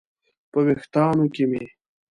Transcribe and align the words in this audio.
په 0.51 0.59
ویښتانو 0.65 1.25
کې 1.33 1.43
مې 1.49 1.63